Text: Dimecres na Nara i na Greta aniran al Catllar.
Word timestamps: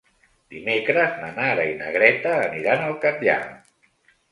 Dimecres 0.53 1.19
na 1.25 1.29
Nara 1.35 1.67
i 1.73 1.77
na 1.83 1.93
Greta 1.99 2.33
aniran 2.49 2.89
al 2.89 2.99
Catllar. 3.07 3.39